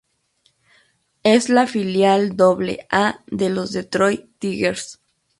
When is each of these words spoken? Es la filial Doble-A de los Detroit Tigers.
Es 1.21 1.47
la 1.49 1.67
filial 1.67 2.35
Doble-A 2.35 3.19
de 3.27 3.51
los 3.51 3.71
Detroit 3.71 4.31
Tigers. 4.39 4.99